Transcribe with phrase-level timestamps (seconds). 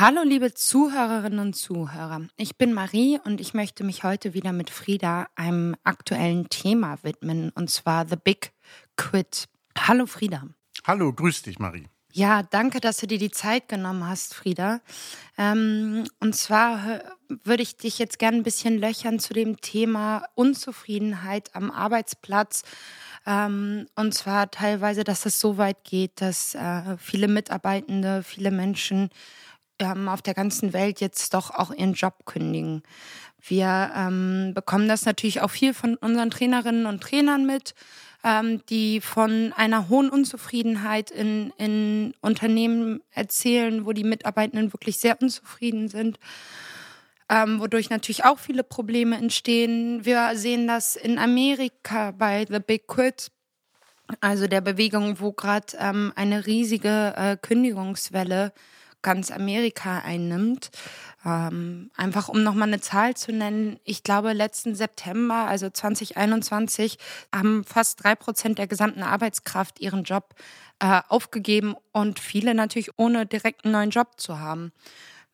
[0.00, 4.70] Hallo liebe Zuhörerinnen und Zuhörer, ich bin Marie und ich möchte mich heute wieder mit
[4.70, 8.52] Frieda einem aktuellen Thema widmen, und zwar The Big
[8.96, 9.48] Quit.
[9.76, 10.44] Hallo Frieda.
[10.86, 11.88] Hallo, grüß dich Marie.
[12.12, 14.80] Ja, danke, dass du dir die Zeit genommen hast, Frieda.
[15.36, 17.00] Ähm, und zwar
[17.44, 22.62] würde ich dich jetzt gerne ein bisschen löchern zu dem Thema Unzufriedenheit am Arbeitsplatz.
[23.26, 29.10] Ähm, und zwar teilweise, dass es so weit geht, dass äh, viele Mitarbeitende, viele Menschen
[29.78, 32.82] ähm, auf der ganzen Welt jetzt doch auch ihren Job kündigen.
[33.40, 37.74] Wir ähm, bekommen das natürlich auch viel von unseren Trainerinnen und Trainern mit,
[38.28, 45.20] ähm, die von einer hohen Unzufriedenheit in, in Unternehmen erzählen, wo die Mitarbeitenden wirklich sehr
[45.20, 46.18] unzufrieden sind.
[47.30, 50.04] Ähm, wodurch natürlich auch viele Probleme entstehen.
[50.04, 53.30] Wir sehen das in Amerika bei The Big Quit,
[54.20, 58.52] also der Bewegung, wo gerade ähm, eine riesige äh, Kündigungswelle
[59.08, 60.68] ganz Amerika einnimmt.
[61.24, 66.98] Ähm, einfach um nochmal eine Zahl zu nennen, ich glaube, letzten September, also 2021,
[67.34, 70.34] haben fast drei Prozent der gesamten Arbeitskraft ihren Job
[70.78, 74.72] äh, aufgegeben und viele natürlich ohne direkt einen neuen Job zu haben.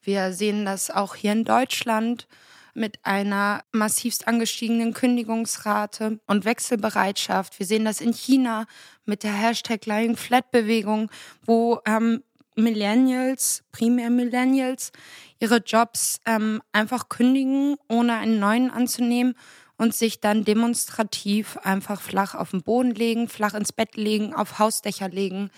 [0.00, 2.28] Wir sehen das auch hier in Deutschland
[2.75, 7.58] mit einer massivst angestiegenen Kündigungsrate und Wechselbereitschaft.
[7.58, 8.67] Wir sehen das in China
[9.05, 11.11] mit der Hashtag Lying Flat Bewegung,
[11.45, 12.22] wo ähm,
[12.55, 14.92] Millennials, primär Millennials,
[15.41, 19.34] ihre Jobs ähm, einfach kündigen, ohne einen neuen anzunehmen
[19.77, 24.58] und sich dann demonstrativ einfach flach auf den Boden legen, flach ins Bett legen, auf
[24.58, 25.50] Hausdächer legen,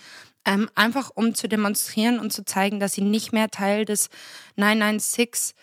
[0.45, 4.09] ähm, einfach um zu demonstrieren und zu zeigen, dass sie nicht mehr Teil des
[4.55, 5.55] 996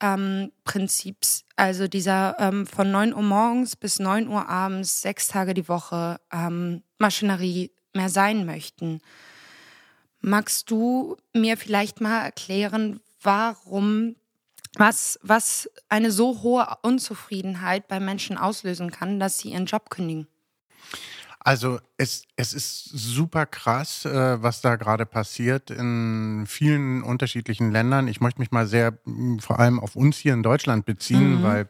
[0.00, 5.54] ähm, Prinzips, also dieser ähm, von 9 Uhr morgens bis 9 Uhr abends, sechs Tage
[5.54, 9.00] die Woche ähm, Maschinerie mehr sein möchten.
[10.20, 14.16] Magst du mir vielleicht mal erklären, warum,
[14.76, 20.26] was, was eine so hohe Unzufriedenheit bei Menschen auslösen kann, dass sie ihren Job kündigen?
[21.40, 28.08] Also es, es ist super krass, äh, was da gerade passiert in vielen unterschiedlichen Ländern.
[28.08, 28.98] Ich möchte mich mal sehr
[29.40, 31.42] vor allem auf uns hier in Deutschland beziehen, mhm.
[31.42, 31.68] weil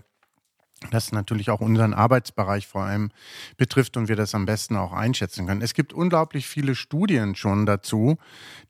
[0.90, 3.10] das natürlich auch unseren Arbeitsbereich vor allem
[3.56, 5.62] betrifft und wir das am besten auch einschätzen können.
[5.62, 8.16] Es gibt unglaublich viele Studien schon dazu,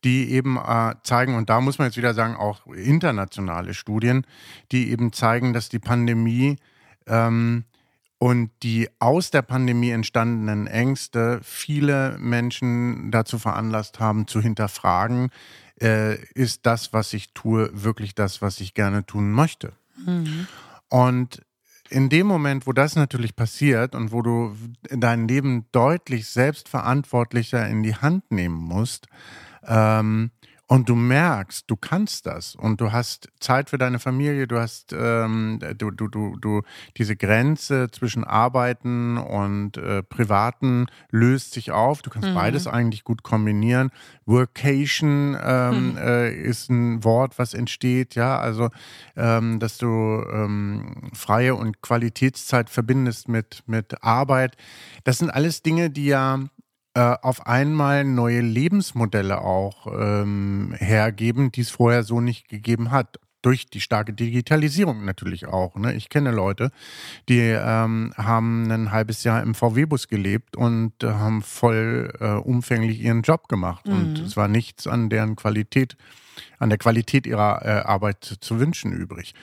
[0.05, 4.27] die eben äh, zeigen, und da muss man jetzt wieder sagen, auch internationale Studien,
[4.73, 6.57] die eben zeigen, dass die Pandemie
[7.07, 7.65] ähm,
[8.19, 15.31] und die aus der Pandemie entstandenen Ängste viele Menschen dazu veranlasst haben, zu hinterfragen,
[15.81, 19.73] äh, ist das, was ich tue, wirklich das, was ich gerne tun möchte?
[20.05, 20.49] Mhm.
[20.89, 21.43] Und
[21.91, 24.54] in dem Moment, wo das natürlich passiert und wo du
[24.91, 29.06] dein Leben deutlich selbstverantwortlicher in die Hand nehmen musst,
[29.66, 30.31] ähm,
[30.71, 34.95] und du merkst, du kannst das und du hast Zeit für deine Familie, du hast
[34.97, 36.61] ähm, du, du, du, du
[36.99, 42.03] diese Grenze zwischen Arbeiten und äh, Privaten löst sich auf.
[42.03, 42.34] Du kannst mhm.
[42.34, 43.91] beides eigentlich gut kombinieren.
[44.27, 45.97] Workation ähm, mhm.
[45.97, 48.69] äh, ist ein Wort, was entsteht, ja, also
[49.17, 49.87] ähm, dass du
[50.31, 54.59] ähm, freie und Qualitätszeit verbindest mit mit Arbeit.
[55.05, 56.41] Das sind alles Dinge, die ja
[56.99, 63.21] äh, auf einmal neue Lebensmodelle auch ähm, hergeben, die es vorher so nicht gegeben hat.
[63.41, 65.77] Durch die starke Digitalisierung natürlich auch.
[65.77, 65.95] Ne?
[65.95, 66.73] Ich kenne Leute,
[67.29, 72.99] die ähm, haben ein halbes Jahr im VW-Bus gelebt und äh, haben voll äh, umfänglich
[72.99, 73.87] ihren Job gemacht.
[73.87, 73.93] Mhm.
[73.93, 75.97] Und es war nichts an deren Qualität,
[76.59, 79.37] an der Qualität ihrer äh, Arbeit zu wünschen übrig.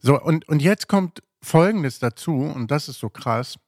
[0.00, 3.58] So, und, und jetzt kommt Folgendes dazu, und das ist so krass,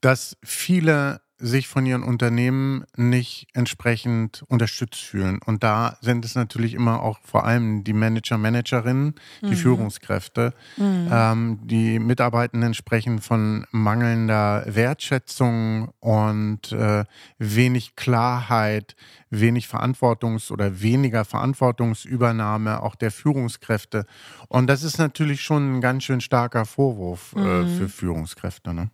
[0.00, 5.40] dass viele sich von ihren Unternehmen nicht entsprechend unterstützt fühlen.
[5.44, 9.56] Und da sind es natürlich immer auch vor allem die Manager, Managerinnen, die mhm.
[9.56, 10.54] Führungskräfte.
[10.78, 11.08] Mhm.
[11.12, 17.04] Ähm, die Mitarbeitenden sprechen von mangelnder Wertschätzung und äh,
[17.38, 18.96] wenig Klarheit,
[19.28, 24.06] wenig Verantwortungs- oder weniger Verantwortungsübernahme auch der Führungskräfte.
[24.48, 27.76] Und das ist natürlich schon ein ganz schön starker Vorwurf äh, mhm.
[27.76, 28.72] für Führungskräfte.
[28.72, 28.88] Ne?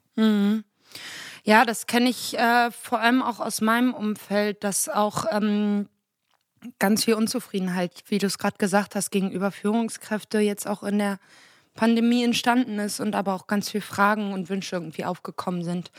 [1.45, 5.89] Ja, das kenne ich äh, vor allem auch aus meinem Umfeld, dass auch ähm,
[6.79, 11.19] ganz viel Unzufriedenheit, wie du es gerade gesagt hast, gegenüber Führungskräfte jetzt auch in der
[11.75, 15.91] Pandemie entstanden ist und aber auch ganz viel Fragen und Wünsche irgendwie aufgekommen sind.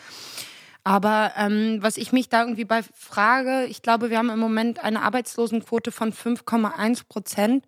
[0.83, 4.83] Aber ähm, was ich mich da irgendwie bei frage, ich glaube, wir haben im Moment
[4.83, 7.65] eine Arbeitslosenquote von 5,1 Prozent,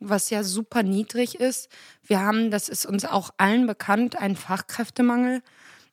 [0.00, 1.68] was ja super niedrig ist.
[2.02, 5.42] Wir haben, das ist uns auch allen bekannt, einen Fachkräftemangel.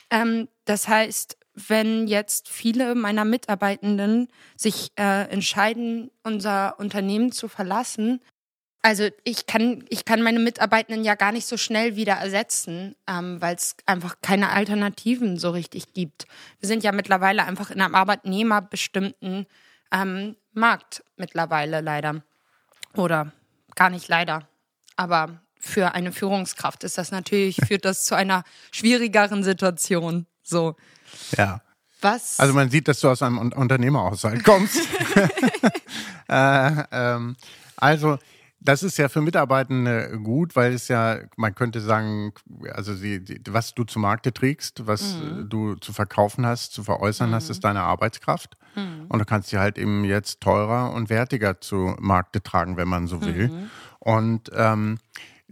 [0.10, 4.28] Ähm, das heißt, wenn jetzt viele meiner Mitarbeitenden
[4.58, 8.22] sich äh, entscheiden, unser Unternehmen zu verlassen.
[8.82, 13.40] Also ich kann, ich kann meine Mitarbeitenden ja gar nicht so schnell wieder ersetzen, ähm,
[13.40, 16.26] weil es einfach keine Alternativen so richtig gibt.
[16.60, 19.46] Wir sind ja mittlerweile einfach in einem arbeitnehmerbestimmten
[19.92, 22.24] ähm, Markt mittlerweile leider.
[22.96, 23.32] Oder
[23.76, 24.48] gar nicht leider.
[24.96, 30.28] Aber für eine Führungskraft ist das natürlich, führt das zu einer schwierigeren Situation.
[30.44, 30.76] So.
[31.38, 31.62] Ja.
[32.02, 32.40] Was?
[32.40, 34.78] Also man sieht, dass du aus einem Unternehmerhaushalt kommst.
[36.28, 37.36] äh, ähm,
[37.78, 38.18] also
[38.64, 42.34] das ist ja für Mitarbeitende gut, weil es ja, man könnte sagen,
[42.72, 45.50] also sie, was du zu Markte trägst, was mhm.
[45.50, 47.36] du zu verkaufen hast, zu veräußern mhm.
[47.36, 48.56] hast, ist deine Arbeitskraft.
[48.76, 49.08] Mhm.
[49.10, 53.08] Und du kannst sie halt eben jetzt teurer und wertiger zu Markte tragen, wenn man
[53.08, 53.50] so will.
[53.50, 53.70] Mhm.
[54.00, 54.98] Und ähm,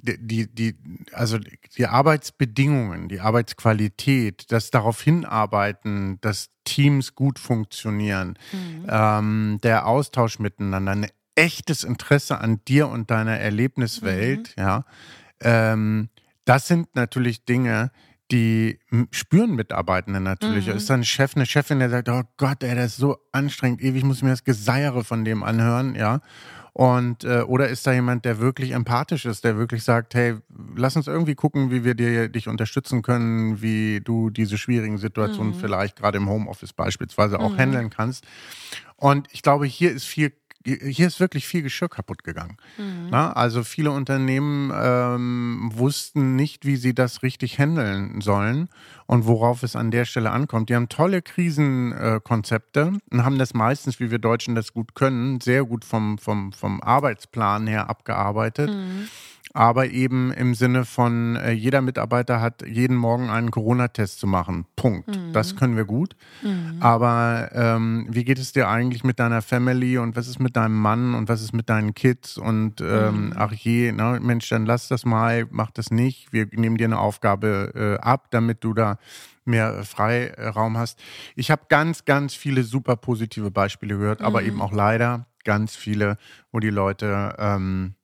[0.01, 0.75] die, die,
[1.13, 8.85] also die Arbeitsbedingungen, die Arbeitsqualität, das darauf hinarbeiten, dass Teams gut funktionieren, mhm.
[8.89, 14.63] ähm, der Austausch miteinander, ein echtes Interesse an dir und deiner Erlebniswelt, mhm.
[14.63, 14.85] ja,
[15.41, 16.09] ähm,
[16.45, 17.91] das sind natürlich Dinge,
[18.31, 18.79] die
[19.11, 20.67] spüren Mitarbeitende natürlich.
[20.67, 20.77] Mhm.
[20.77, 23.81] Ist da ein Chef, eine Chefin, der sagt, oh Gott, ey, das ist so anstrengend,
[23.81, 26.21] ewig muss ich mir das Geseiere von dem anhören, ja.
[26.73, 30.37] Und äh, oder ist da jemand, der wirklich empathisch ist, der wirklich sagt, hey,
[30.75, 35.53] lass uns irgendwie gucken, wie wir dir dich unterstützen können, wie du diese schwierigen Situationen
[35.53, 35.59] mhm.
[35.59, 37.57] vielleicht gerade im Homeoffice beispielsweise auch mhm.
[37.57, 38.25] handeln kannst.
[38.95, 40.31] Und ich glaube, hier ist viel
[40.65, 42.57] hier ist wirklich viel Geschirr kaputt gegangen.
[42.77, 43.07] Mhm.
[43.09, 48.69] Na, also viele Unternehmen ähm, wussten nicht, wie sie das richtig handeln sollen
[49.07, 50.69] und worauf es an der Stelle ankommt.
[50.69, 55.41] Die haben tolle Krisenkonzepte äh, und haben das meistens, wie wir Deutschen das gut können,
[55.41, 58.69] sehr gut vom, vom, vom Arbeitsplan her abgearbeitet.
[58.69, 59.07] Mhm
[59.53, 64.65] aber eben im Sinne von, äh, jeder Mitarbeiter hat jeden Morgen einen Corona-Test zu machen.
[64.75, 65.09] Punkt.
[65.09, 65.33] Mhm.
[65.33, 66.15] Das können wir gut.
[66.41, 66.77] Mhm.
[66.79, 70.79] Aber ähm, wie geht es dir eigentlich mit deiner Family und was ist mit deinem
[70.79, 72.37] Mann und was ist mit deinen Kids?
[72.37, 73.33] Und ähm, mhm.
[73.35, 76.31] ach je, ne, Mensch, dann lass das mal, mach das nicht.
[76.31, 78.97] Wir nehmen dir eine Aufgabe äh, ab, damit du da
[79.43, 80.99] mehr Freiraum hast.
[81.35, 84.47] Ich habe ganz, ganz viele super positive Beispiele gehört, aber mhm.
[84.47, 86.17] eben auch leider ganz viele,
[86.51, 87.95] wo die Leute ähm,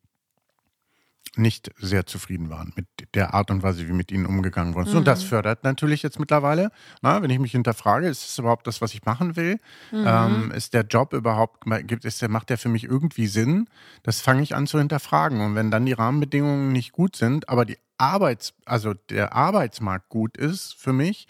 [1.38, 4.92] nicht sehr zufrieden waren mit der Art und Weise, wie mit ihnen umgegangen wurde.
[4.92, 4.98] Mhm.
[4.98, 5.28] Und das mhm.
[5.28, 9.06] fördert natürlich jetzt mittlerweile, na, wenn ich mich hinterfrage, ist es überhaupt das, was ich
[9.06, 9.60] machen will?
[9.92, 10.06] Mhm.
[10.08, 13.68] Ähm, ist der Job überhaupt, gibt, der, macht der für mich irgendwie Sinn?
[14.04, 15.42] Das fange ich an zu hinterfragen.
[15.42, 20.38] Und wenn dann die Rahmenbedingungen nicht gut sind, aber die Arbeits-, also der Arbeitsmarkt gut
[20.38, 21.28] ist für mich,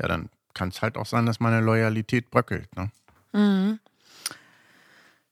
[0.00, 2.68] ja, dann kann es halt auch sein, dass meine Loyalität bröckelt.
[2.76, 2.90] Ne?
[3.32, 3.78] Mhm.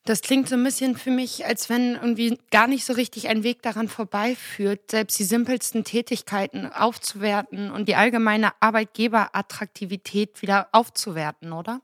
[0.04, 3.44] Das klingt so ein bisschen für mich, als wenn irgendwie gar nicht so richtig ein
[3.44, 11.81] Weg daran vorbeiführt, selbst die simpelsten Tätigkeiten aufzuwerten und die allgemeine Arbeitgeberattraktivität wieder aufzuwerten, oder?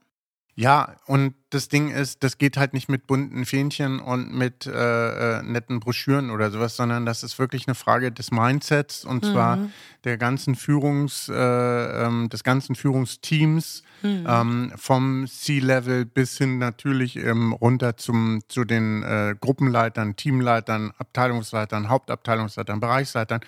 [0.60, 5.38] Ja, und das Ding ist, das geht halt nicht mit bunten Fähnchen und mit äh,
[5.38, 9.30] äh, netten Broschüren oder sowas, sondern das ist wirklich eine Frage des Mindsets und mhm.
[9.30, 9.58] zwar
[10.02, 14.26] der ganzen Führungs, äh, ähm, des ganzen Führungsteams mhm.
[14.28, 21.88] ähm, vom C-Level bis hin natürlich ähm, runter zum, zu den äh, Gruppenleitern, Teamleitern, Abteilungsleitern,
[21.88, 23.42] Hauptabteilungsleitern, Bereichsleitern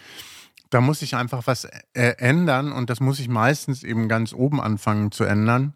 [0.73, 4.61] da muss sich einfach was äh, ändern und das muss sich meistens eben ganz oben
[4.61, 5.75] anfangen zu ändern.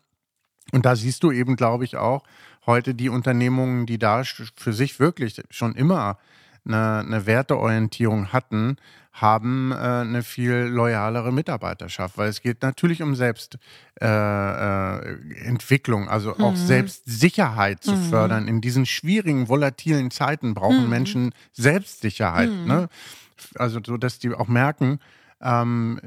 [0.73, 2.23] Und da siehst du eben, glaube ich, auch
[2.67, 6.19] heute die Unternehmungen, die da für sich wirklich schon immer
[6.65, 8.77] eine, eine Werteorientierung hatten,
[9.15, 16.33] haben äh, eine viel loyalere Mitarbeiterschaft, weil es geht natürlich um Selbstentwicklung, äh, äh, also
[16.33, 16.57] auch mhm.
[16.57, 18.11] Selbstsicherheit zu mhm.
[18.11, 18.49] fördern.
[18.49, 20.91] In diesen schwierigen, volatilen Zeiten brauchen mhm.
[20.91, 22.51] Menschen Selbstsicherheit.
[22.51, 22.67] Mhm.
[22.67, 22.89] Ne?
[23.55, 24.99] Also so, dass die auch merken,
[25.41, 26.01] ähm,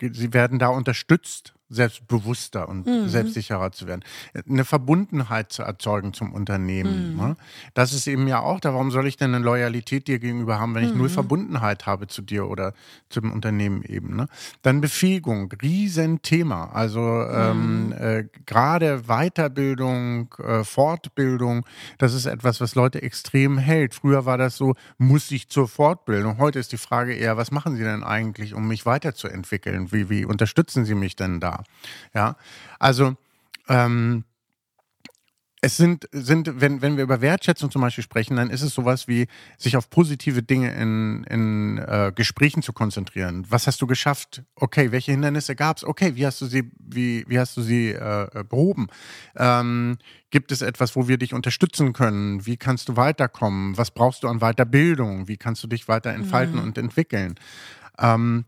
[0.00, 3.08] sie werden da unterstützt selbstbewusster und mhm.
[3.08, 4.02] selbstsicherer zu werden.
[4.48, 7.12] Eine Verbundenheit zu erzeugen zum Unternehmen.
[7.12, 7.16] Mhm.
[7.16, 7.36] Ne?
[7.74, 10.74] Das ist eben ja auch da, warum soll ich denn eine Loyalität dir gegenüber haben,
[10.74, 10.98] wenn ich mhm.
[10.98, 12.74] null Verbundenheit habe zu dir oder
[13.08, 14.16] zum Unternehmen eben.
[14.16, 14.26] Ne?
[14.60, 16.66] Dann Befähigung, Riesenthema.
[16.66, 17.92] Also ähm, mhm.
[17.92, 21.64] äh, gerade Weiterbildung, äh, Fortbildung,
[21.98, 23.94] das ist etwas, was Leute extrem hält.
[23.94, 26.38] Früher war das so, muss ich zur Fortbildung.
[26.38, 29.90] Heute ist die Frage eher, was machen Sie denn eigentlich, um mich weiterzuentwickeln?
[29.92, 31.61] Wie, wie unterstützen Sie mich denn da?
[32.14, 32.36] Ja,
[32.78, 33.16] also
[33.68, 34.24] ähm,
[35.64, 39.06] es sind, sind wenn, wenn wir über Wertschätzung zum Beispiel sprechen, dann ist es sowas
[39.06, 39.28] wie,
[39.58, 43.46] sich auf positive Dinge in, in äh, Gesprächen zu konzentrieren.
[43.48, 44.42] Was hast du geschafft?
[44.56, 45.84] Okay, welche Hindernisse gab es?
[45.84, 48.88] Okay, wie hast du sie, wie, wie hast du sie äh, behoben?
[49.36, 49.98] Ähm,
[50.30, 52.44] gibt es etwas, wo wir dich unterstützen können?
[52.44, 53.78] Wie kannst du weiterkommen?
[53.78, 55.28] Was brauchst du an Weiterbildung?
[55.28, 56.64] Wie kannst du dich weiter entfalten mhm.
[56.64, 57.36] und entwickeln?
[58.00, 58.46] Ähm,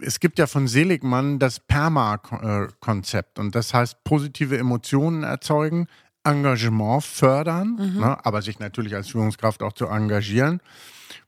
[0.00, 5.86] es gibt ja von Seligmann das PERMA-Konzept und das heißt positive Emotionen erzeugen,
[6.24, 8.00] Engagement fördern, mhm.
[8.00, 10.60] ne, aber sich natürlich als Führungskraft auch zu engagieren.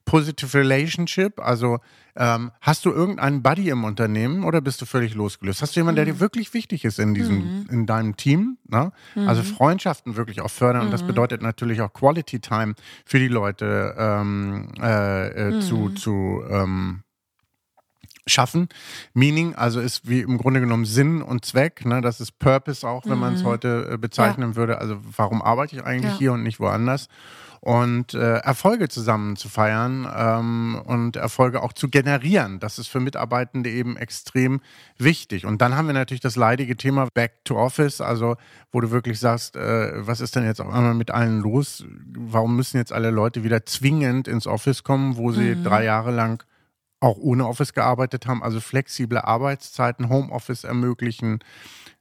[0.05, 1.79] Positive Relationship, also
[2.17, 5.63] ähm, hast du irgendeinen Buddy im Unternehmen oder bist du völlig losgelöst?
[5.63, 6.21] Hast du jemanden, der dir mhm.
[6.21, 7.67] wirklich wichtig ist in diesem, mhm.
[7.71, 8.59] in deinem Team?
[8.69, 8.93] Ne?
[9.15, 9.47] Also mhm.
[9.47, 10.87] Freundschaften wirklich auch fördern.
[10.87, 11.09] Und das mhm.
[11.09, 12.75] bedeutet natürlich auch Quality Time
[13.05, 15.97] für die Leute ähm, äh, äh, zu, mhm.
[15.97, 17.04] zu ähm,
[18.27, 18.69] schaffen.
[19.13, 21.85] Meaning, also ist wie im Grunde genommen Sinn und Zweck.
[21.85, 22.01] Ne?
[22.01, 24.57] Das ist Purpose auch, wenn man es heute äh, bezeichnen ja.
[24.57, 24.79] würde.
[24.79, 26.19] Also warum arbeite ich eigentlich ja.
[26.19, 27.09] hier und nicht woanders?
[27.65, 32.61] und äh, Erfolge zusammen zu feiern ähm, und Erfolge auch zu generieren.
[32.61, 34.61] Das ist für Mitarbeitende eben extrem
[34.99, 35.47] wichtig.
[35.47, 38.37] Und dann haben wir natürlich das leidige Thema Back to Office, also
[38.71, 41.87] wo du wirklich sagst, äh, was ist denn jetzt auf einmal mit allen los?
[42.15, 45.65] Warum müssen jetzt alle Leute wieder zwingend ins Office kommen, wo sie mhm.
[45.65, 46.45] drei Jahre lang
[47.05, 51.41] auch ohne Office gearbeitet haben, also flexible Arbeitszeiten, Homeoffice ermöglichen,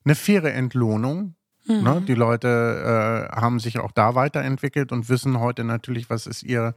[0.05, 1.75] eine faire Entlohnung, Ne?
[1.75, 1.83] Mhm.
[1.83, 2.01] Ne?
[2.01, 6.75] Die Leute äh, haben sich auch da weiterentwickelt und wissen heute natürlich, was ist ihr,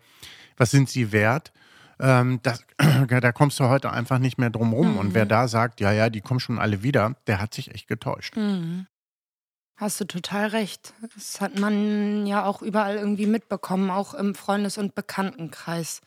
[0.57, 1.53] was sind sie wert.
[1.99, 2.65] Ähm, das,
[3.09, 4.93] da kommst du heute einfach nicht mehr drum rum.
[4.93, 4.99] Mhm.
[4.99, 5.31] Und wer mhm.
[5.31, 8.37] da sagt, ja, ja, die kommen schon alle wieder, der hat sich echt getäuscht.
[8.37, 8.87] Mhm.
[9.77, 10.95] Hast du total recht.
[11.15, 16.01] Das hat man ja auch überall irgendwie mitbekommen, auch im Freundes- und Bekanntenkreis.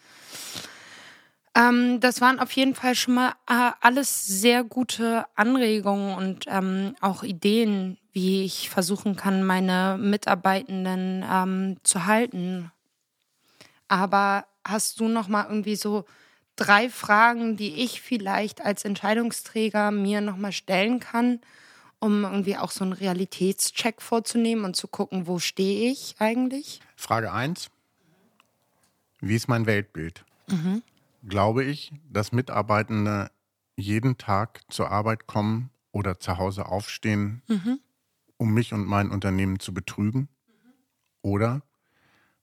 [1.56, 6.96] Ähm, das waren auf jeden Fall schon mal äh, alles sehr gute Anregungen und ähm,
[7.02, 12.72] auch Ideen, wie ich versuchen kann, meine Mitarbeitenden ähm, zu halten.
[13.88, 16.06] Aber hast du noch mal irgendwie so
[16.56, 21.40] drei Fragen, die ich vielleicht als Entscheidungsträger mir noch mal stellen kann,
[22.00, 26.82] um irgendwie auch so einen Realitätscheck vorzunehmen und zu gucken, wo stehe ich eigentlich?
[26.96, 27.70] Frage 1.
[29.22, 30.24] Wie ist mein Weltbild?
[30.48, 30.82] Mhm.
[31.28, 33.32] Glaube ich, dass Mitarbeitende
[33.76, 37.80] jeden Tag zur Arbeit kommen oder zu Hause aufstehen, mhm
[38.40, 40.30] um mich und mein Unternehmen zu betrügen?
[41.22, 41.62] Oder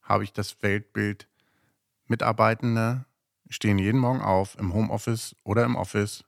[0.02, 1.26] habe ich das Weltbild,
[2.06, 3.06] Mitarbeitende
[3.49, 6.25] stehen jeden Morgen auf im Homeoffice oder im Office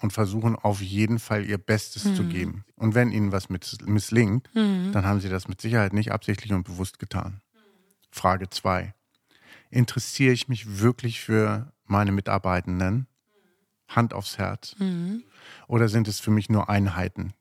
[0.00, 2.14] und versuchen auf jeden Fall ihr Bestes mhm.
[2.16, 2.64] zu geben.
[2.76, 4.90] Und wenn ihnen was misslingt, mhm.
[4.92, 7.42] dann haben sie das mit Sicherheit nicht absichtlich und bewusst getan.
[8.10, 8.94] Frage 2.
[9.70, 13.06] Interessiere ich mich wirklich für meine Mitarbeitenden?
[13.88, 14.76] Hand aufs Herz.
[14.78, 15.24] Mhm.
[15.68, 17.34] Oder sind es für mich nur Einheiten,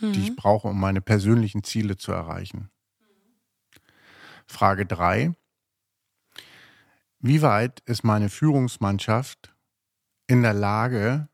[0.00, 0.12] mhm.
[0.12, 0.36] die ich mhm.
[0.36, 2.70] brauche, um meine persönlichen Ziele zu erreichen.
[4.46, 5.34] Frage 3.
[7.18, 9.54] Wie weit ist meine Führungsmannschaft
[10.26, 11.28] in der Lage,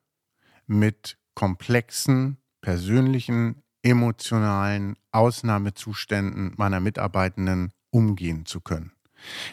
[0.67, 8.93] mit komplexen, persönlichen, emotionalen Ausnahmezuständen meiner Mitarbeitenden umgehen zu können?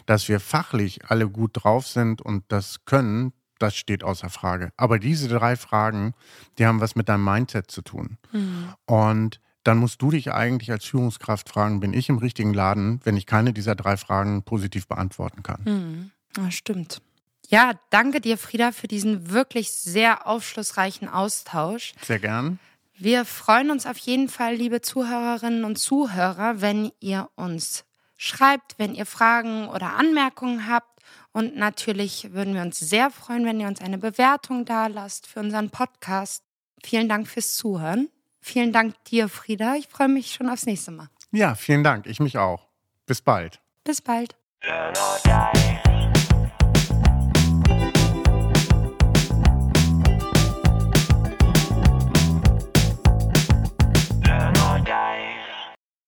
[0.06, 4.70] Dass wir fachlich alle gut drauf sind und das können, das steht außer Frage.
[4.76, 6.14] Aber diese drei Fragen,
[6.58, 8.18] die haben was mit deinem Mindset zu tun.
[8.32, 8.74] Mhm.
[8.86, 13.16] Und dann musst du dich eigentlich als Führungskraft fragen, bin ich im richtigen Laden, wenn
[13.16, 15.62] ich keine dieser drei Fragen positiv beantworten kann.
[15.64, 16.10] Mhm.
[16.36, 17.02] Ja, stimmt.
[17.48, 21.94] Ja, danke dir, Frieda, für diesen wirklich sehr aufschlussreichen Austausch.
[22.02, 22.58] Sehr gern.
[22.98, 27.84] Wir freuen uns auf jeden Fall, liebe Zuhörerinnen und Zuhörer, wenn ihr uns
[28.16, 31.00] schreibt, wenn ihr Fragen oder Anmerkungen habt.
[31.32, 35.40] Und natürlich würden wir uns sehr freuen, wenn ihr uns eine Bewertung da lasst für
[35.40, 36.42] unseren Podcast.
[36.82, 38.08] Vielen Dank fürs Zuhören.
[38.40, 39.74] Vielen Dank dir, Frieda.
[39.74, 41.08] Ich freue mich schon aufs nächste Mal.
[41.32, 42.06] Ja, vielen Dank.
[42.06, 42.66] Ich mich auch.
[43.06, 43.60] Bis bald.
[43.84, 44.36] Bis bald.